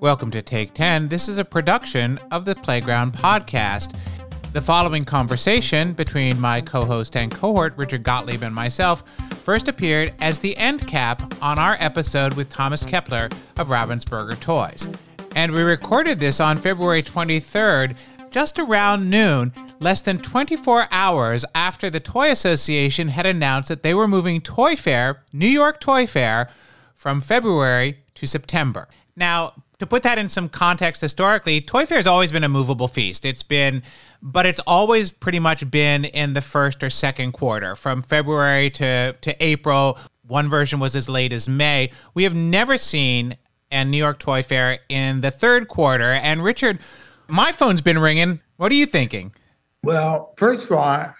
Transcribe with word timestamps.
Welcome 0.00 0.30
to 0.30 0.40
Take 0.40 0.72
10. 0.72 1.08
This 1.08 1.28
is 1.28 1.36
a 1.36 1.44
production 1.44 2.18
of 2.30 2.46
the 2.46 2.54
Playground 2.54 3.12
Podcast. 3.12 3.94
The 4.54 4.60
following 4.62 5.04
conversation 5.04 5.92
between 5.92 6.40
my 6.40 6.62
co 6.62 6.86
host 6.86 7.18
and 7.18 7.30
cohort, 7.30 7.76
Richard 7.76 8.02
Gottlieb, 8.02 8.42
and 8.42 8.54
myself, 8.54 9.04
first 9.44 9.68
appeared 9.68 10.14
as 10.18 10.38
the 10.38 10.56
end 10.56 10.86
cap 10.86 11.34
on 11.42 11.58
our 11.58 11.76
episode 11.80 12.32
with 12.32 12.48
Thomas 12.48 12.82
Kepler 12.82 13.28
of 13.58 13.68
Ravensburger 13.68 14.40
Toys. 14.40 14.88
And 15.36 15.52
we 15.52 15.60
recorded 15.60 16.18
this 16.18 16.40
on 16.40 16.56
February 16.56 17.02
23rd, 17.02 17.94
just 18.30 18.58
around 18.58 19.10
noon, 19.10 19.52
less 19.80 20.00
than 20.00 20.16
24 20.16 20.86
hours 20.90 21.44
after 21.54 21.90
the 21.90 22.00
Toy 22.00 22.30
Association 22.30 23.08
had 23.08 23.26
announced 23.26 23.68
that 23.68 23.82
they 23.82 23.92
were 23.92 24.08
moving 24.08 24.40
Toy 24.40 24.76
Fair, 24.76 25.24
New 25.30 25.46
York 25.46 25.78
Toy 25.78 26.06
Fair, 26.06 26.48
from 26.94 27.20
February 27.20 27.98
to 28.14 28.26
September. 28.26 28.88
Now, 29.14 29.52
to 29.80 29.86
put 29.86 30.02
that 30.02 30.18
in 30.18 30.28
some 30.28 30.48
context 30.48 31.00
historically, 31.00 31.60
Toy 31.60 31.86
Fair 31.86 31.96
has 31.96 32.06
always 32.06 32.30
been 32.30 32.44
a 32.44 32.48
movable 32.48 32.86
feast. 32.86 33.24
It's 33.24 33.42
been, 33.42 33.82
but 34.22 34.46
it's 34.46 34.60
always 34.66 35.10
pretty 35.10 35.40
much 35.40 35.68
been 35.70 36.04
in 36.04 36.34
the 36.34 36.42
first 36.42 36.84
or 36.84 36.90
second 36.90 37.32
quarter, 37.32 37.74
from 37.74 38.02
February 38.02 38.70
to, 38.70 39.14
to 39.20 39.44
April. 39.44 39.98
One 40.26 40.48
version 40.48 40.78
was 40.80 40.94
as 40.94 41.08
late 41.08 41.32
as 41.32 41.48
May. 41.48 41.90
We 42.14 42.24
have 42.24 42.34
never 42.34 42.78
seen 42.78 43.36
a 43.72 43.84
New 43.84 43.96
York 43.96 44.18
Toy 44.18 44.42
Fair 44.42 44.80
in 44.88 45.22
the 45.22 45.30
third 45.30 45.66
quarter. 45.66 46.12
And 46.12 46.44
Richard, 46.44 46.78
my 47.26 47.50
phone's 47.50 47.80
been 47.80 47.98
ringing. 47.98 48.40
What 48.56 48.70
are 48.70 48.76
you 48.76 48.86
thinking? 48.86 49.32
Well, 49.82 50.34
first 50.36 50.66
of 50.66 50.72
all, 50.72 51.14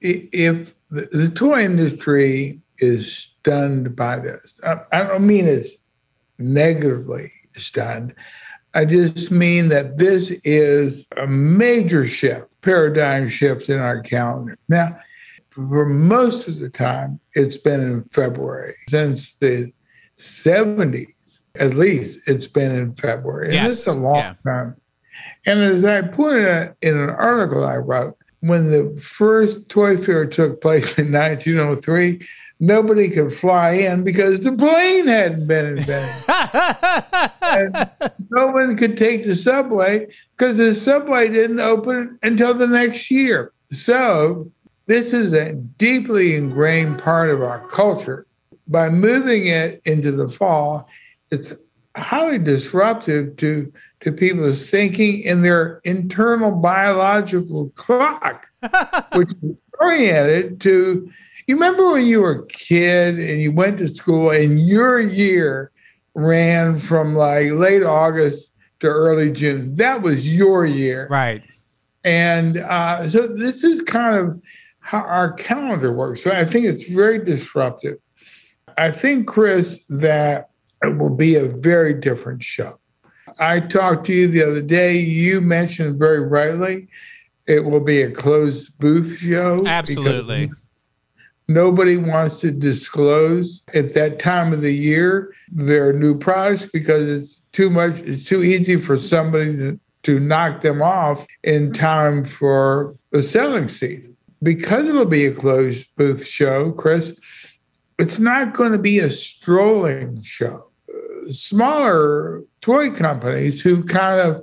if 0.00 0.74
the 0.90 1.32
toy 1.34 1.64
industry 1.64 2.62
is 2.78 3.30
stunned 3.40 3.96
by 3.96 4.20
this, 4.20 4.54
I 4.64 5.02
don't 5.02 5.26
mean 5.26 5.46
it's 5.46 5.78
negatively 6.38 7.30
stunned. 7.52 8.14
I 8.74 8.84
just 8.84 9.30
mean 9.30 9.68
that 9.70 9.98
this 9.98 10.30
is 10.44 11.06
a 11.16 11.26
major 11.26 12.06
shift, 12.06 12.48
paradigm 12.62 13.28
shift 13.28 13.68
in 13.70 13.78
our 13.78 14.00
calendar. 14.00 14.58
Now, 14.68 14.98
for 15.50 15.86
most 15.86 16.48
of 16.48 16.58
the 16.58 16.68
time, 16.68 17.18
it's 17.34 17.56
been 17.56 17.80
in 17.80 18.02
February. 18.04 18.74
Since 18.90 19.34
the 19.36 19.72
70s, 20.18 21.40
at 21.58 21.74
least, 21.74 22.20
it's 22.26 22.46
been 22.46 22.74
in 22.76 22.92
February. 22.92 23.54
Yes. 23.54 23.64
And 23.64 23.72
it's 23.72 23.86
a 23.86 23.92
long 23.92 24.16
Yeah. 24.16 24.34
time. 24.44 24.76
And 25.46 25.60
as 25.60 25.84
I 25.84 26.02
pointed 26.02 26.46
out 26.48 26.76
in 26.82 26.96
an 26.98 27.08
article 27.08 27.64
I 27.64 27.76
wrote, 27.76 28.16
when 28.40 28.70
the 28.70 29.00
first 29.00 29.68
toy 29.70 29.96
fair 29.96 30.26
took 30.26 30.60
place 30.60 30.98
in 30.98 31.06
1903, 31.12 32.20
nobody 32.60 33.10
could 33.10 33.32
fly 33.32 33.72
in 33.72 34.04
because 34.04 34.40
the 34.40 34.52
plane 34.52 35.06
hadn't 35.06 35.46
been 35.46 35.78
invented. 35.78 36.28
no 38.30 38.48
one 38.48 38.76
could 38.76 38.96
take 38.96 39.24
the 39.24 39.36
subway 39.36 40.06
because 40.36 40.56
the 40.56 40.74
subway 40.74 41.28
didn't 41.28 41.60
open 41.60 42.18
until 42.22 42.54
the 42.54 42.66
next 42.66 43.10
year. 43.10 43.52
So, 43.72 44.50
this 44.86 45.12
is 45.12 45.32
a 45.32 45.52
deeply 45.52 46.36
ingrained 46.36 47.02
part 47.02 47.30
of 47.30 47.42
our 47.42 47.66
culture. 47.68 48.26
By 48.68 48.88
moving 48.88 49.46
it 49.46 49.82
into 49.84 50.12
the 50.12 50.28
fall, 50.28 50.88
it's 51.30 51.52
highly 51.96 52.38
disruptive 52.38 53.36
to, 53.36 53.72
to 54.00 54.12
people's 54.12 54.70
thinking 54.70 55.20
in 55.22 55.42
their 55.42 55.80
internal 55.84 56.52
biological 56.52 57.70
clock, 57.70 58.46
which 59.14 59.28
is 59.42 59.56
oriented 59.80 60.60
to 60.60 61.10
you 61.46 61.54
remember 61.54 61.92
when 61.92 62.06
you 62.06 62.20
were 62.20 62.42
a 62.42 62.46
kid 62.46 63.18
and 63.18 63.40
you 63.40 63.52
went 63.52 63.78
to 63.78 63.94
school 63.94 64.30
and 64.30 64.60
your 64.60 65.00
year 65.00 65.70
ran 66.14 66.78
from 66.78 67.14
like 67.14 67.52
late 67.52 67.82
August 67.82 68.52
to 68.80 68.88
early 68.88 69.30
June? 69.30 69.74
That 69.74 70.02
was 70.02 70.26
your 70.26 70.66
year. 70.66 71.06
Right. 71.10 71.42
And 72.04 72.58
uh, 72.58 73.08
so 73.08 73.26
this 73.26 73.64
is 73.64 73.82
kind 73.82 74.16
of 74.16 74.40
how 74.80 75.00
our 75.00 75.32
calendar 75.32 75.92
works. 75.92 76.22
So 76.22 76.30
I 76.30 76.44
think 76.44 76.66
it's 76.66 76.84
very 76.84 77.24
disruptive. 77.24 77.98
I 78.78 78.92
think, 78.92 79.26
Chris, 79.26 79.84
that 79.88 80.50
it 80.82 80.98
will 80.98 81.14
be 81.14 81.36
a 81.36 81.48
very 81.48 81.94
different 81.94 82.42
show. 82.42 82.78
I 83.40 83.60
talked 83.60 84.06
to 84.06 84.12
you 84.12 84.28
the 84.28 84.42
other 84.42 84.62
day. 84.62 84.96
You 84.96 85.40
mentioned 85.40 85.98
very 85.98 86.20
rightly 86.20 86.88
it 87.46 87.64
will 87.64 87.80
be 87.80 88.02
a 88.02 88.10
closed 88.10 88.76
booth 88.78 89.18
show. 89.18 89.58
because 89.58 89.68
Absolutely. 89.68 90.50
Nobody 91.48 91.96
wants 91.96 92.40
to 92.40 92.50
disclose 92.50 93.62
at 93.72 93.94
that 93.94 94.18
time 94.18 94.52
of 94.52 94.62
the 94.62 94.74
year 94.74 95.32
their 95.50 95.92
new 95.92 96.18
products 96.18 96.64
because 96.64 97.08
it's 97.08 97.40
too 97.52 97.70
much, 97.70 97.94
it's 98.00 98.24
too 98.24 98.42
easy 98.42 98.76
for 98.76 98.98
somebody 98.98 99.56
to, 99.56 99.80
to 100.02 100.18
knock 100.18 100.60
them 100.60 100.82
off 100.82 101.26
in 101.44 101.64
mm-hmm. 101.64 101.72
time 101.72 102.24
for 102.24 102.96
the 103.10 103.22
selling 103.22 103.68
season. 103.68 104.16
Because 104.42 104.86
it'll 104.88 105.04
be 105.04 105.26
a 105.26 105.32
closed 105.32 105.86
booth 105.96 106.26
show, 106.26 106.72
Chris, 106.72 107.18
it's 107.98 108.18
not 108.18 108.52
going 108.52 108.72
to 108.72 108.78
be 108.78 108.98
a 108.98 109.08
strolling 109.08 110.22
show. 110.22 110.60
Smaller 111.30 112.42
toy 112.60 112.90
companies 112.90 113.62
who 113.62 113.82
kind 113.84 114.20
of 114.20 114.42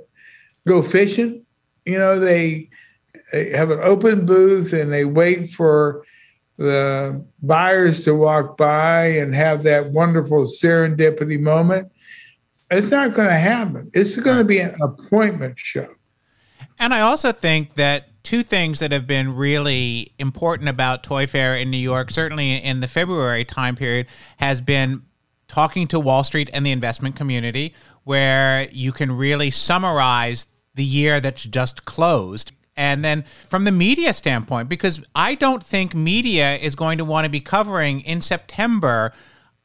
go 0.66 0.82
fishing, 0.82 1.44
you 1.84 1.98
know, 1.98 2.18
they, 2.18 2.68
they 3.32 3.50
have 3.50 3.70
an 3.70 3.80
open 3.82 4.26
booth 4.26 4.72
and 4.72 4.92
they 4.92 5.04
wait 5.04 5.50
for 5.50 6.04
the 6.56 7.24
buyers 7.42 8.04
to 8.04 8.14
walk 8.14 8.56
by 8.56 9.06
and 9.06 9.34
have 9.34 9.62
that 9.64 9.90
wonderful 9.90 10.44
serendipity 10.44 11.40
moment. 11.40 11.90
It's 12.70 12.90
not 12.90 13.14
going 13.14 13.28
to 13.28 13.38
happen. 13.38 13.90
It's 13.92 14.16
going 14.16 14.38
to 14.38 14.44
be 14.44 14.58
an 14.58 14.76
appointment 14.80 15.58
show. 15.58 15.88
And 16.78 16.94
I 16.94 17.00
also 17.00 17.32
think 17.32 17.74
that 17.74 18.22
two 18.24 18.42
things 18.42 18.80
that 18.80 18.90
have 18.90 19.06
been 19.06 19.34
really 19.34 20.12
important 20.18 20.68
about 20.68 21.02
Toy 21.04 21.26
Fair 21.26 21.54
in 21.54 21.70
New 21.70 21.76
York, 21.76 22.10
certainly 22.10 22.56
in 22.56 22.80
the 22.80 22.88
February 22.88 23.44
time 23.44 23.76
period, 23.76 24.06
has 24.38 24.60
been 24.60 25.02
talking 25.46 25.86
to 25.88 26.00
Wall 26.00 26.24
Street 26.24 26.50
and 26.52 26.64
the 26.64 26.72
investment 26.72 27.16
community, 27.16 27.74
where 28.04 28.68
you 28.72 28.92
can 28.92 29.12
really 29.12 29.50
summarize 29.50 30.46
the 30.74 30.84
year 30.84 31.20
that's 31.20 31.44
just 31.44 31.84
closed. 31.84 32.52
And 32.76 33.04
then 33.04 33.24
from 33.48 33.64
the 33.64 33.72
media 33.72 34.12
standpoint, 34.14 34.68
because 34.68 35.04
I 35.14 35.34
don't 35.34 35.64
think 35.64 35.94
media 35.94 36.56
is 36.56 36.74
going 36.74 36.98
to 36.98 37.04
want 37.04 37.24
to 37.24 37.30
be 37.30 37.40
covering 37.40 38.00
in 38.00 38.20
September 38.20 39.12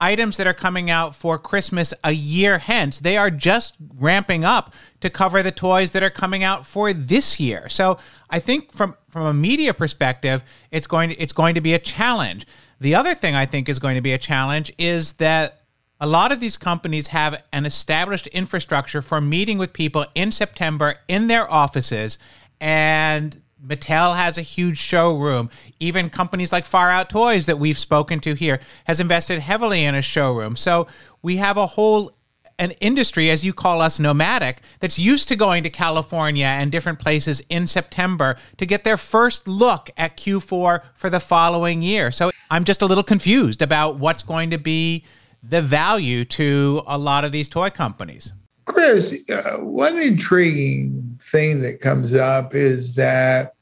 items 0.02 0.38
that 0.38 0.48
are 0.48 0.54
coming 0.54 0.90
out 0.90 1.14
for 1.14 1.38
Christmas 1.38 1.94
a 2.04 2.12
year 2.12 2.60
hence. 2.60 3.00
They 3.00 3.18
are 3.18 3.30
just 3.30 3.76
ramping 3.98 4.46
up 4.46 4.74
to 5.02 5.10
cover 5.10 5.44
the 5.44 5.52
toys 5.52 5.92
that 5.92 6.04
are 6.04 6.10
coming 6.10 6.44
out 6.44 6.66
for 6.66 6.94
this 6.94 7.40
year. 7.40 7.68
So 7.70 7.98
I 8.30 8.40
think 8.40 8.72
from 8.72 8.96
from 9.10 9.26
a 9.26 9.34
media 9.34 9.74
perspective, 9.74 10.44
it's 10.72 10.88
going 10.88 11.10
to 11.10 11.16
it's 11.18 11.34
going 11.34 11.56
to 11.56 11.62
be 11.62 11.74
a 11.74 11.80
challenge. 11.80 12.46
The 12.80 12.96
other 12.96 13.14
thing 13.14 13.36
I 13.36 13.46
think 13.46 13.68
is 13.68 13.80
going 13.80 13.96
to 13.96 14.02
be 14.02 14.14
a 14.14 14.18
challenge 14.18 14.72
is 14.78 15.14
that 15.14 15.64
a 16.00 16.08
lot 16.08 16.32
of 16.32 16.40
these 16.40 16.56
companies 16.56 17.08
have 17.08 17.44
an 17.52 17.66
established 17.66 18.28
infrastructure 18.28 19.02
for 19.02 19.20
meeting 19.20 19.58
with 19.58 19.74
people 19.74 20.06
in 20.16 20.32
September 20.32 20.96
in 21.10 21.28
their 21.28 21.52
offices 21.52 22.18
and 22.60 23.42
Mattel 23.66 24.16
has 24.16 24.38
a 24.38 24.42
huge 24.42 24.78
showroom. 24.78 25.50
Even 25.80 26.10
companies 26.10 26.52
like 26.52 26.66
Far 26.66 26.90
Out 26.90 27.10
Toys 27.10 27.46
that 27.46 27.60
we've 27.60 27.78
spoken 27.78 28.20
to 28.22 28.34
here 28.34 28.60
has 28.86 29.00
invested 29.00 29.40
heavily 29.40 29.84
in 29.84 29.96
a 29.96 30.02
showroom. 30.02 30.56
So 30.56 30.88
we 31.22 31.38
have 31.38 31.58
a 31.58 31.68
whole 31.68 32.14
an 32.60 32.72
industry, 32.82 33.30
as 33.30 33.44
you 33.44 33.54
call 33.54 33.82
us, 33.82 34.00
nomadic, 34.00 34.62
that's 34.82 35.00
used 35.00 35.30
to 35.30 35.36
going 35.38 35.64
to 35.64 35.70
California 35.70 36.46
and 36.46 36.72
different 36.72 37.00
places 37.00 37.42
in 37.50 37.66
September 37.66 38.36
to 38.58 38.66
get 38.66 38.84
their 38.84 38.98
first 38.98 39.48
look 39.48 39.90
at 39.96 40.18
Q4 40.18 40.82
for 40.94 41.10
the 41.10 41.22
following 41.22 41.82
year. 41.82 42.12
So 42.12 42.32
I'm 42.52 42.66
just 42.66 42.82
a 42.82 42.86
little 42.86 43.04
confused 43.04 43.62
about 43.62 43.98
what's 43.98 44.24
going 44.24 44.50
to 44.50 44.58
be 44.58 45.06
the 45.42 45.62
value 45.62 46.26
to 46.26 46.84
a 46.86 46.98
lot 46.98 47.24
of 47.24 47.32
these 47.32 47.48
toy 47.48 47.70
companies. 47.70 48.34
Chris, 48.70 49.16
uh, 49.32 49.58
one 49.58 49.98
intriguing 49.98 51.20
thing 51.24 51.62
that 51.62 51.82
comes 51.82 52.14
up 52.14 52.54
is 52.54 52.94
that 52.96 53.56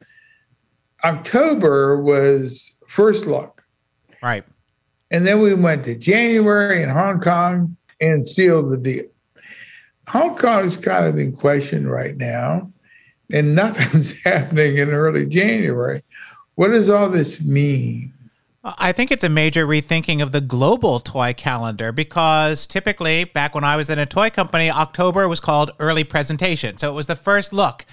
October 1.05 2.01
was 2.01 2.73
first 2.89 3.25
look. 3.25 3.63
Right. 4.21 4.43
And 5.09 5.25
then 5.25 5.39
we 5.39 5.53
went 5.53 5.85
to 5.85 5.95
January 5.95 6.83
in 6.83 6.89
Hong 6.89 7.21
Kong 7.21 7.77
and 8.01 8.27
sealed 8.27 8.69
the 8.69 8.77
deal. 8.77 9.05
Hong 10.09 10.35
Kong 10.35 10.65
is 10.65 10.75
kind 10.75 11.05
of 11.05 11.17
in 11.17 11.33
question 11.33 11.87
right 11.87 12.17
now, 12.17 12.73
and 13.31 13.55
nothing's 13.55 14.11
happening 14.23 14.77
in 14.77 14.89
early 14.89 15.25
January. 15.25 16.03
What 16.55 16.69
does 16.69 16.89
all 16.89 17.09
this 17.09 17.41
mean? 17.41 18.13
I 18.63 18.91
think 18.91 19.11
it's 19.11 19.23
a 19.23 19.29
major 19.29 19.65
rethinking 19.65 20.21
of 20.21 20.31
the 20.31 20.41
global 20.41 20.99
toy 20.99 21.33
calendar 21.33 21.91
because 21.91 22.67
typically, 22.67 23.23
back 23.23 23.55
when 23.55 23.63
I 23.63 23.75
was 23.75 23.89
in 23.89 23.99
a 23.99 24.05
toy 24.05 24.29
company, 24.29 24.69
October 24.69 25.27
was 25.27 25.39
called 25.39 25.71
early 25.79 26.03
presentation. 26.03 26.77
So 26.77 26.89
it 26.89 26.93
was 26.93 27.05
the 27.05 27.15
first 27.15 27.53
look 27.53 27.85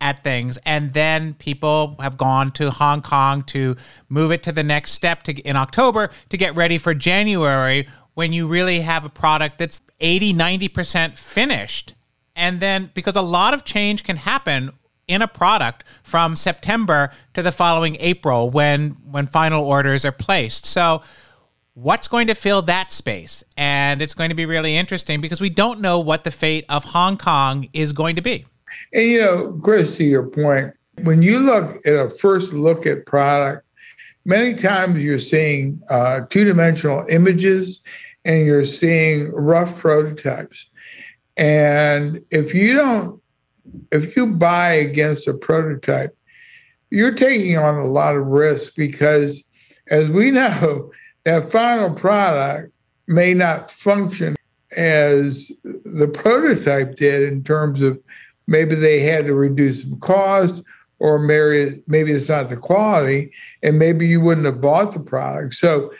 at 0.00 0.22
things. 0.24 0.58
And 0.66 0.92
then 0.92 1.34
people 1.34 1.96
have 2.00 2.18
gone 2.18 2.50
to 2.52 2.70
Hong 2.70 3.00
Kong 3.00 3.42
to 3.44 3.76
move 4.08 4.32
it 4.32 4.42
to 4.42 4.52
the 4.52 4.64
next 4.64 4.92
step 4.92 5.22
to, 5.24 5.32
in 5.32 5.56
October 5.56 6.10
to 6.28 6.36
get 6.36 6.54
ready 6.56 6.78
for 6.78 6.94
January 6.94 7.88
when 8.14 8.32
you 8.32 8.48
really 8.48 8.80
have 8.80 9.04
a 9.04 9.08
product 9.08 9.58
that's 9.58 9.80
80, 10.00 10.34
90% 10.34 11.16
finished 11.16 11.94
And 12.34 12.58
then 12.58 12.90
because 12.92 13.14
a 13.14 13.22
lot 13.22 13.54
of 13.54 13.64
change 13.64 14.02
can 14.02 14.16
happen 14.16 14.72
in 15.08 15.22
a 15.22 15.28
product 15.28 15.82
from 16.02 16.36
September 16.36 17.10
to 17.34 17.42
the 17.42 17.50
following 17.50 17.96
April 17.98 18.50
when 18.50 18.90
when 19.10 19.26
final 19.26 19.64
orders 19.64 20.04
are 20.04 20.12
placed. 20.12 20.64
So 20.64 21.02
what's 21.74 22.08
going 22.08 22.26
to 22.26 22.34
fill 22.34 22.62
that 22.62 22.92
space? 22.92 23.42
And 23.56 24.02
it's 24.02 24.14
going 24.14 24.30
to 24.30 24.36
be 24.36 24.46
really 24.46 24.76
interesting 24.76 25.20
because 25.20 25.40
we 25.40 25.50
don't 25.50 25.80
know 25.80 25.98
what 25.98 26.24
the 26.24 26.30
fate 26.30 26.64
of 26.68 26.84
Hong 26.84 27.16
Kong 27.16 27.68
is 27.72 27.92
going 27.92 28.16
to 28.16 28.22
be. 28.22 28.46
And 28.92 29.04
you 29.04 29.20
know, 29.20 29.58
Chris, 29.62 29.96
to 29.96 30.04
your 30.04 30.26
point, 30.26 30.74
when 31.02 31.22
you 31.22 31.38
look 31.38 31.86
at 31.86 31.94
a 31.94 32.10
first 32.10 32.52
look 32.52 32.86
at 32.86 33.06
product, 33.06 33.64
many 34.24 34.54
times 34.54 35.02
you're 35.02 35.18
seeing 35.18 35.80
uh, 35.88 36.20
two-dimensional 36.28 37.06
images 37.08 37.80
and 38.24 38.44
you're 38.44 38.66
seeing 38.66 39.32
rough 39.32 39.78
prototypes. 39.78 40.66
And 41.36 42.24
if 42.30 42.52
you 42.52 42.74
don't, 42.74 43.22
if 43.92 44.16
you 44.16 44.26
buy 44.26 44.72
against 44.72 45.28
a 45.28 45.34
prototype, 45.34 46.16
you're 46.90 47.14
taking 47.14 47.56
on 47.56 47.76
a 47.76 47.86
lot 47.86 48.16
of 48.16 48.26
risk 48.26 48.74
because, 48.76 49.44
as 49.88 50.10
we 50.10 50.30
know, 50.32 50.90
that 51.24 51.52
final 51.52 51.92
product 51.94 52.72
may 53.06 53.34
not 53.34 53.70
function 53.70 54.36
as 54.76 55.50
the 55.62 56.08
prototype 56.08 56.96
did 56.96 57.32
in 57.32 57.42
terms 57.42 57.82
of 57.82 57.98
maybe 58.46 58.74
they 58.74 59.00
had 59.00 59.26
to 59.26 59.34
reduce 59.34 59.82
some 59.82 59.98
cost 60.00 60.62
or 60.98 61.18
maybe, 61.18 61.82
maybe 61.86 62.12
it's 62.12 62.28
not 62.28 62.48
the 62.48 62.56
quality 62.56 63.32
and 63.62 63.78
maybe 63.78 64.06
you 64.06 64.20
wouldn't 64.20 64.46
have 64.46 64.60
bought 64.60 64.92
the 64.92 65.00
product. 65.00 65.54
So 65.54 65.92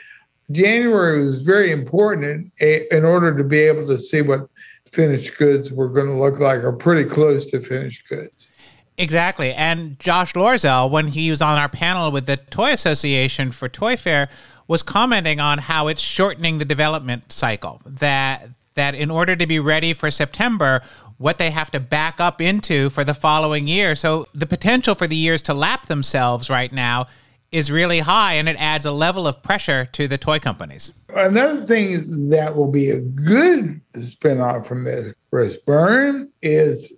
January 0.51 1.25
was 1.25 1.43
very 1.43 1.71
important 1.71 2.53
in, 2.59 2.87
in 2.91 3.05
order 3.05 3.37
to 3.37 3.45
be 3.45 3.59
able 3.59 3.87
to 3.87 3.99
see 3.99 4.23
what 4.23 4.49
finished 4.93 5.37
goods 5.37 5.73
were 5.73 5.89
going 5.89 6.07
to 6.07 6.15
look 6.15 6.39
like 6.39 6.63
or 6.63 6.73
pretty 6.73 7.09
close 7.09 7.47
to 7.47 7.61
finished 7.61 8.09
goods. 8.09 8.49
Exactly. 8.97 9.53
And 9.53 9.99
Josh 10.01 10.33
Lorzel, 10.35 10.91
when 10.91 11.09
he 11.09 11.31
was 11.31 11.41
on 11.41 11.57
our 11.57 11.69
panel 11.69 12.11
with 12.11 12.27
the 12.27 12.37
Toy 12.37 12.73
Association 12.73 13.53
for 13.53 13.69
Toy 13.69 13.97
Fair, 13.97 14.29
was 14.67 14.83
commenting 14.83 15.41
on 15.41 15.59
how 15.59 15.87
it's 15.87 16.03
shortening 16.03 16.59
the 16.59 16.65
development 16.65 17.33
cycle. 17.33 17.81
That 17.87 18.51
that 18.75 18.95
in 18.95 19.11
order 19.11 19.35
to 19.35 19.47
be 19.47 19.59
ready 19.59 19.93
for 19.93 20.11
September, 20.11 20.81
what 21.17 21.39
they 21.39 21.51
have 21.51 21.71
to 21.73 21.81
back 21.81 22.21
up 22.21 22.41
into 22.41 22.91
for 22.91 23.05
the 23.05 23.15
following 23.15 23.67
year. 23.67 23.95
So 23.97 24.27
the 24.33 24.47
potential 24.47 24.95
for 24.95 25.07
the 25.07 25.17
years 25.17 25.43
to 25.43 25.55
lap 25.55 25.87
themselves 25.87 26.49
right 26.49 26.73
now 26.73 27.07
is 27.51 27.71
really 27.71 28.01
high 28.01 28.35
and 28.35 28.49
it 28.49 28.57
adds 28.59 28.85
a 28.85 28.93
level 28.93 29.27
of 29.27 29.43
pressure 29.43 29.85
to 29.87 30.07
the 30.07 30.19
toy 30.19 30.39
companies. 30.39 30.93
Another 31.15 31.65
thing 31.65 32.29
that 32.29 32.55
will 32.55 32.71
be 32.71 32.91
a 32.91 33.01
good 33.01 33.81
spinoff 33.95 34.67
from 34.67 34.85
this, 34.85 35.15
Chris 35.31 35.57
Byrne, 35.57 36.31
is 36.43 36.93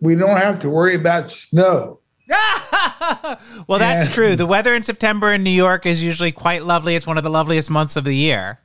we 0.00 0.14
don't 0.14 0.36
have 0.36 0.58
to 0.60 0.70
worry 0.70 0.94
about 0.94 1.30
snow. 1.30 2.00
well, 3.68 3.78
that's 3.78 4.12
true. 4.12 4.34
The 4.34 4.46
weather 4.46 4.74
in 4.74 4.82
September 4.82 5.32
in 5.32 5.42
New 5.42 5.50
York 5.50 5.84
is 5.84 6.02
usually 6.02 6.32
quite 6.32 6.64
lovely. 6.64 6.94
It's 6.94 7.06
one 7.06 7.18
of 7.18 7.24
the 7.24 7.30
loveliest 7.30 7.70
months 7.70 7.96
of 7.96 8.04
the 8.04 8.16
year. 8.16 8.60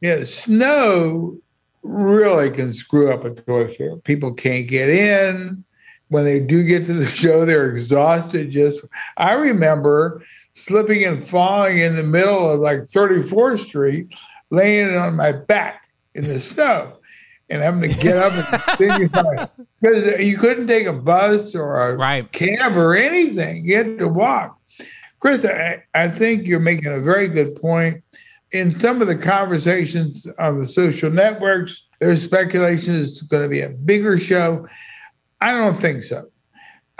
Yeah, 0.00 0.24
snow 0.24 1.36
really 1.82 2.50
can 2.50 2.72
screw 2.72 3.12
up 3.12 3.24
a 3.24 3.30
toy 3.30 3.68
fair. 3.68 3.96
People 3.98 4.32
can't 4.32 4.66
get 4.66 4.88
in. 4.88 5.64
When 6.12 6.24
they 6.24 6.40
do 6.40 6.62
get 6.62 6.84
to 6.86 6.92
the 6.92 7.06
show, 7.22 7.46
they're 7.46 7.70
exhausted. 7.70 8.50
Just 8.50 8.84
I 9.16 9.32
remember 9.32 10.22
slipping 10.54 11.04
and 11.04 11.26
falling 11.26 11.78
in 11.78 11.96
the 11.96 12.02
middle 12.02 12.50
of 12.50 12.60
like 12.60 12.80
34th 12.80 13.66
Street, 13.66 14.14
laying 14.50 14.94
on 14.94 15.16
my 15.16 15.32
back 15.32 15.88
in 16.14 16.24
the 16.24 16.38
snow 16.38 16.98
and 17.48 17.62
having 17.62 17.80
to 17.82 17.88
get 17.88 18.16
up 18.16 18.32
and 18.78 19.50
because 19.80 20.24
you 20.24 20.36
couldn't 20.36 20.66
take 20.66 20.86
a 20.86 20.92
bus 20.92 21.54
or 21.54 21.80
a 21.80 21.96
right. 21.96 22.30
cab 22.32 22.76
or 22.76 22.94
anything. 22.94 23.64
You 23.64 23.76
had 23.76 23.98
to 23.98 24.08
walk. 24.08 24.58
Chris, 25.18 25.44
I, 25.44 25.82
I 25.94 26.08
think 26.08 26.46
you're 26.46 26.60
making 26.60 26.92
a 26.92 27.00
very 27.00 27.28
good 27.28 27.56
point. 27.56 28.02
In 28.50 28.78
some 28.78 29.00
of 29.00 29.08
the 29.08 29.16
conversations 29.16 30.26
on 30.38 30.60
the 30.60 30.66
social 30.66 31.10
networks, 31.10 31.86
there's 32.00 32.22
speculation 32.22 32.94
it's 32.94 33.22
going 33.22 33.42
to 33.42 33.48
be 33.48 33.60
a 33.62 33.70
bigger 33.70 34.20
show. 34.20 34.66
I 35.42 35.56
don't 35.56 35.76
think 35.76 36.02
so. 36.04 36.30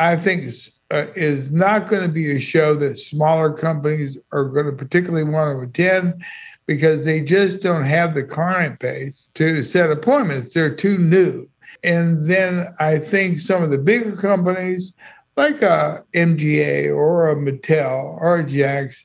I 0.01 0.17
think 0.17 0.43
it's 0.43 0.71
uh, 0.91 1.07
is 1.15 1.51
not 1.53 1.89
going 1.89 2.03
to 2.03 2.09
be 2.09 2.37
a 2.37 2.41
show 2.41 2.75
that 2.75 2.99
smaller 2.99 3.51
companies 3.53 4.19
are 4.33 4.45
going 4.45 4.67
to 4.67 4.73
particularly 4.73 5.25
want 5.25 5.57
to 5.57 5.63
attend 5.63 6.23
because 6.67 7.05
they 7.05 7.23
just 7.23 7.63
don't 7.63 7.85
have 7.85 8.15
the 8.15 8.23
client 8.23 8.79
base 8.79 9.31
to 9.35 9.63
set 9.63 9.91
appointments. 9.91 10.53
They're 10.53 10.75
too 10.75 10.99
new. 10.99 11.49
And 11.83 12.25
then 12.25 12.75
I 12.79 12.99
think 12.99 13.41
some 13.41 13.63
of 13.63 13.71
the 13.71 13.79
bigger 13.79 14.17
companies, 14.17 14.93
like 15.37 15.63
a 15.63 16.05
MGA 16.13 16.95
or 16.95 17.31
a 17.31 17.37
Mattel 17.37 18.21
or 18.21 18.41
a 18.41 18.45
Jakks, 18.45 19.05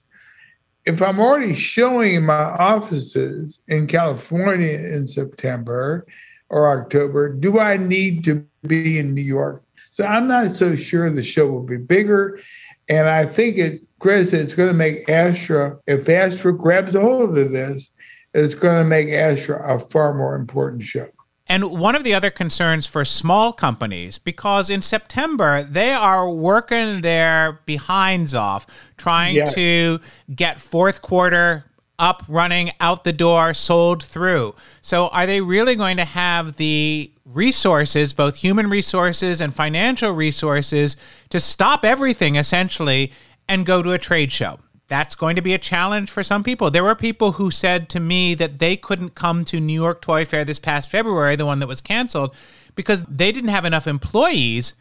if 0.86 1.01
I'm 1.01 1.19
already 1.19 1.56
showing 1.56 2.16
in 2.16 2.25
my 2.25 2.34
offices 2.34 3.60
in 3.68 3.88
California 3.88 4.74
in 4.74 5.07
September 5.07 6.06
or 6.50 6.78
October, 6.80 7.31
do 7.31 7.60
I 7.60 7.78
need 7.78 8.24
to 8.25 8.45
be 8.67 8.99
in 8.99 9.13
New 9.13 9.21
York 9.21 9.63
so 9.97 10.05
I'm 10.05 10.27
not 10.27 10.55
so 10.55 10.75
sure 10.75 11.09
the 11.09 11.23
show 11.23 11.47
will 11.47 11.63
be 11.63 11.77
bigger. 11.77 12.39
And 12.87 13.09
I 13.09 13.25
think 13.25 13.57
it, 13.57 13.81
Chris, 13.97 14.31
it's 14.31 14.53
going 14.53 14.67
to 14.67 14.73
make 14.75 15.09
Astra, 15.09 15.79
if 15.87 16.07
Astra 16.07 16.55
grabs 16.55 16.93
a 16.93 17.01
hold 17.01 17.35
of 17.35 17.51
this, 17.51 17.89
it's 18.35 18.53
going 18.53 18.77
to 18.77 18.87
make 18.87 19.09
Astra 19.09 19.59
a 19.75 19.79
far 19.79 20.13
more 20.13 20.35
important 20.35 20.83
show. 20.83 21.07
And 21.47 21.71
one 21.71 21.95
of 21.95 22.03
the 22.03 22.13
other 22.13 22.29
concerns 22.29 22.85
for 22.85 23.03
small 23.05 23.53
companies, 23.53 24.19
because 24.19 24.69
in 24.69 24.83
September 24.83 25.63
they 25.63 25.93
are 25.93 26.29
working 26.29 27.01
their 27.01 27.61
behinds 27.65 28.35
off 28.35 28.67
trying 28.97 29.37
yes. 29.37 29.55
to 29.55 29.99
get 30.35 30.61
fourth 30.61 31.01
quarter 31.01 31.65
up, 31.97 32.23
running, 32.27 32.71
out 32.79 33.03
the 33.03 33.13
door, 33.13 33.55
sold 33.55 34.03
through. 34.03 34.53
So, 34.81 35.07
are 35.07 35.25
they 35.25 35.41
really 35.41 35.75
going 35.75 35.97
to 35.97 36.05
have 36.05 36.57
the 36.57 37.11
resources, 37.33 38.13
both 38.13 38.38
human 38.38 38.69
resources 38.69 39.41
and 39.41 39.53
financial 39.53 40.12
resources, 40.12 40.95
to 41.29 41.39
stop 41.39 41.83
everything 41.83 42.35
essentially 42.35 43.12
and 43.47 43.65
go 43.65 43.81
to 43.81 43.91
a 43.91 43.97
trade 43.97 44.31
show? 44.31 44.59
That's 44.88 45.15
going 45.15 45.35
to 45.35 45.41
be 45.41 45.53
a 45.53 45.57
challenge 45.57 46.09
for 46.09 46.24
some 46.24 46.44
people. 46.44 46.71
There 46.71 46.83
were 46.83 46.95
people 46.95 47.33
who 47.33 47.51
said 47.51 47.89
to 47.89 48.00
me 48.00 48.33
that 48.35 48.59
they 48.59 48.77
couldn't 48.77 49.15
come 49.15 49.44
to 49.45 49.59
New 49.59 49.74
York 49.74 50.01
Toy 50.01 50.24
Fair 50.24 50.45
this 50.45 50.59
past 50.59 50.89
February, 50.89 51.35
the 51.35 51.45
one 51.45 51.59
that 51.59 51.68
was 51.68 51.81
canceled, 51.81 52.34
because 52.74 53.03
they 53.03 53.34
didn't 53.34 53.50
have 53.50 53.65
enough 53.65 53.86
employees 53.86 54.75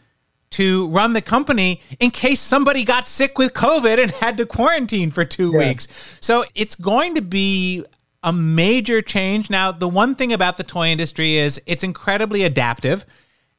to 0.51 0.89
run 0.89 1.13
the 1.13 1.21
company 1.21 1.83
in 1.99 2.11
case 2.13 2.41
somebody 2.41 2.85
got 2.85 3.09
sick 3.09 3.37
with 3.37 3.53
COVID 3.53 4.01
and 4.01 4.11
had 4.13 4.37
to 4.37 4.47
quarantine 4.47 5.11
for 5.11 5.25
two 5.25 5.51
yeah. 5.53 5.59
weeks. 5.59 5.89
So 6.21 6.45
it's 6.55 6.77
going 6.77 7.17
to 7.17 7.21
be 7.21 7.85
a 8.27 8.33
major 8.33 9.01
change. 9.01 9.49
Now, 9.49 9.71
the 9.73 9.89
one 9.89 10.17
thing 10.17 10.33
about 10.33 10.57
the 10.57 10.65
toy 10.65 10.89
industry 10.89 11.39
is 11.39 11.61
it's 11.65 11.85
incredibly 11.85 12.43
adaptive 12.43 13.07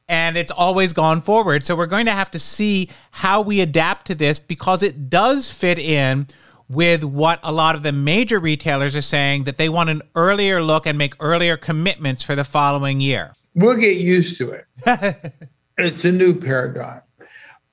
and 0.08 0.36
it's 0.36 0.52
always 0.52 0.92
gone 0.92 1.22
forward. 1.22 1.64
So 1.64 1.74
we're 1.74 1.86
going 1.86 2.06
to 2.06 2.12
have 2.12 2.30
to 2.32 2.38
see 2.38 2.90
how 3.10 3.40
we 3.40 3.60
adapt 3.60 4.06
to 4.08 4.14
this 4.14 4.38
because 4.38 4.82
it 4.82 5.08
does 5.08 5.50
fit 5.50 5.78
in 5.78 6.28
with 6.68 7.02
what 7.02 7.40
a 7.42 7.50
lot 7.50 7.74
of 7.74 7.82
the 7.82 7.92
major 7.92 8.38
retailers 8.38 8.94
are 8.94 9.02
saying 9.02 9.44
that 9.44 9.56
they 9.56 9.70
want 9.70 9.88
an 9.88 10.02
earlier 10.14 10.62
look 10.62 10.86
and 10.86 10.98
make 10.98 11.14
earlier 11.18 11.56
commitments 11.56 12.22
for 12.22 12.34
the 12.36 12.44
following 12.44 13.00
year. 13.00 13.32
We'll 13.54 13.76
get 13.76 13.96
used 13.96 14.36
to 14.38 14.50
it. 14.50 15.32
It's 15.80 16.04
a 16.04 16.10
new 16.10 16.34
paradigm. 16.34 17.02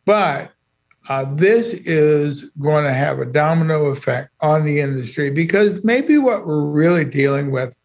But 0.05 0.51
uh, 1.07 1.25
this 1.35 1.73
is 1.73 2.49
going 2.59 2.85
to 2.85 2.93
have 2.93 3.19
a 3.19 3.25
domino 3.25 3.87
effect 3.87 4.31
on 4.41 4.65
the 4.65 4.79
industry 4.79 5.29
because 5.29 5.83
maybe 5.83 6.17
what 6.17 6.47
we're 6.47 6.65
really 6.65 7.05
dealing 7.05 7.51
with 7.51 7.79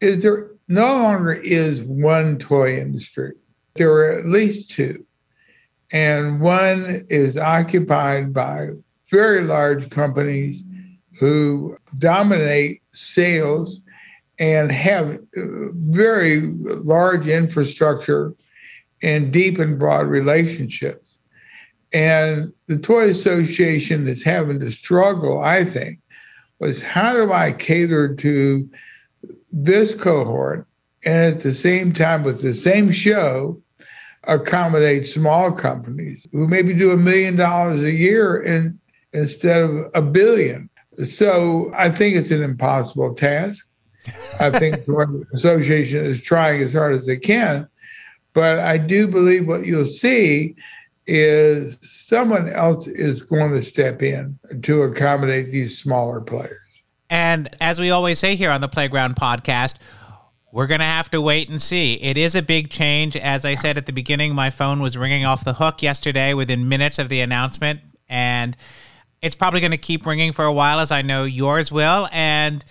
is 0.00 0.22
there 0.22 0.50
no 0.68 0.86
longer 0.86 1.32
is 1.32 1.82
one 1.82 2.38
toy 2.38 2.78
industry. 2.78 3.32
There 3.74 3.90
are 3.92 4.18
at 4.18 4.26
least 4.26 4.70
two. 4.70 5.04
And 5.92 6.40
one 6.40 7.04
is 7.08 7.36
occupied 7.36 8.32
by 8.32 8.70
very 9.10 9.42
large 9.42 9.90
companies 9.90 10.64
who 11.20 11.76
dominate 11.98 12.82
sales 12.92 13.80
and 14.38 14.72
have 14.72 15.14
uh, 15.36 15.42
very 15.72 16.40
large 16.40 17.28
infrastructure 17.28 18.34
and 19.02 19.32
deep 19.32 19.58
and 19.58 19.78
broad 19.78 20.06
relationships. 20.06 21.13
And 21.94 22.52
the 22.66 22.76
Toy 22.76 23.08
Association 23.08 24.08
is 24.08 24.24
having 24.24 24.58
to 24.60 24.70
struggle, 24.72 25.40
I 25.40 25.64
think, 25.64 25.98
was 26.58 26.82
how 26.82 27.12
do 27.12 27.32
I 27.32 27.52
cater 27.52 28.14
to 28.16 28.68
this 29.52 29.94
cohort 29.94 30.66
and 31.04 31.34
at 31.34 31.40
the 31.42 31.54
same 31.54 31.92
time, 31.92 32.24
with 32.24 32.42
the 32.42 32.54
same 32.54 32.90
show, 32.90 33.60
accommodate 34.24 35.06
small 35.06 35.52
companies 35.52 36.26
who 36.32 36.48
maybe 36.48 36.72
do 36.72 36.90
a 36.90 36.96
million 36.96 37.36
dollars 37.36 37.82
a 37.82 37.92
year 37.92 38.42
in, 38.42 38.78
instead 39.12 39.62
of 39.62 39.90
a 39.94 40.00
billion. 40.00 40.70
So 41.04 41.70
I 41.74 41.90
think 41.90 42.16
it's 42.16 42.30
an 42.30 42.42
impossible 42.42 43.14
task. 43.14 43.68
I 44.40 44.50
think 44.50 44.84
the 44.84 45.24
association 45.34 46.04
is 46.04 46.22
trying 46.22 46.62
as 46.62 46.72
hard 46.72 46.94
as 46.94 47.06
they 47.06 47.18
can, 47.18 47.68
But 48.34 48.58
I 48.58 48.78
do 48.78 49.06
believe 49.08 49.46
what 49.46 49.64
you'll 49.64 49.86
see 49.86 50.56
is 51.06 51.78
someone 51.82 52.48
else 52.48 52.86
is 52.86 53.22
going 53.22 53.52
to 53.52 53.62
step 53.62 54.02
in 54.02 54.38
to 54.62 54.82
accommodate 54.82 55.50
these 55.50 55.78
smaller 55.78 56.20
players. 56.20 56.58
And 57.10 57.54
as 57.60 57.78
we 57.78 57.90
always 57.90 58.18
say 58.18 58.36
here 58.36 58.50
on 58.50 58.60
the 58.60 58.68
Playground 58.68 59.16
Podcast, 59.16 59.76
we're 60.50 60.66
going 60.66 60.80
to 60.80 60.86
have 60.86 61.10
to 61.10 61.20
wait 61.20 61.48
and 61.48 61.60
see. 61.60 61.94
It 61.94 62.16
is 62.16 62.34
a 62.34 62.42
big 62.42 62.70
change. 62.70 63.16
As 63.16 63.44
I 63.44 63.54
said 63.54 63.76
at 63.76 63.86
the 63.86 63.92
beginning, 63.92 64.34
my 64.34 64.50
phone 64.50 64.80
was 64.80 64.96
ringing 64.96 65.24
off 65.24 65.44
the 65.44 65.54
hook 65.54 65.82
yesterday 65.82 66.32
within 66.32 66.68
minutes 66.68 66.98
of 66.98 67.08
the 67.08 67.20
announcement. 67.20 67.80
And 68.08 68.56
it's 69.20 69.34
probably 69.34 69.60
going 69.60 69.72
to 69.72 69.76
keep 69.76 70.06
ringing 70.06 70.32
for 70.32 70.44
a 70.44 70.52
while, 70.52 70.80
as 70.80 70.92
I 70.92 71.02
know 71.02 71.24
yours 71.24 71.72
will. 71.72 72.08
And 72.12 72.64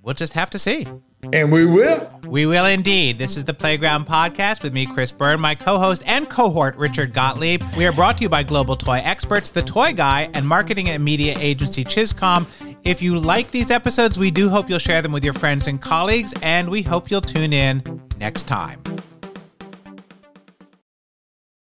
we'll 0.00 0.14
just 0.14 0.32
have 0.32 0.50
to 0.50 0.58
see. 0.58 0.86
And 1.32 1.52
we 1.52 1.64
will. 1.66 2.10
We 2.26 2.46
will 2.46 2.66
indeed. 2.66 3.16
This 3.16 3.36
is 3.36 3.44
the 3.44 3.54
Playground 3.54 4.06
Podcast 4.06 4.64
with 4.64 4.72
me, 4.72 4.86
Chris 4.86 5.12
Byrne, 5.12 5.40
my 5.40 5.54
co 5.54 5.78
host 5.78 6.02
and 6.04 6.28
cohort, 6.28 6.74
Richard 6.76 7.12
Gottlieb. 7.12 7.62
We 7.76 7.86
are 7.86 7.92
brought 7.92 8.18
to 8.18 8.24
you 8.24 8.28
by 8.28 8.42
Global 8.42 8.76
Toy 8.76 9.00
Experts, 9.04 9.50
The 9.50 9.62
Toy 9.62 9.92
Guy, 9.92 10.28
and 10.34 10.46
marketing 10.46 10.88
and 10.88 11.04
media 11.04 11.36
agency 11.38 11.84
ChizComm. 11.84 12.46
If 12.82 13.00
you 13.00 13.16
like 13.16 13.52
these 13.52 13.70
episodes, 13.70 14.18
we 14.18 14.32
do 14.32 14.48
hope 14.48 14.68
you'll 14.68 14.80
share 14.80 15.00
them 15.00 15.12
with 15.12 15.22
your 15.22 15.34
friends 15.34 15.68
and 15.68 15.80
colleagues, 15.80 16.34
and 16.42 16.68
we 16.68 16.82
hope 16.82 17.08
you'll 17.08 17.20
tune 17.20 17.52
in 17.52 18.02
next 18.18 18.48
time. 18.48 18.82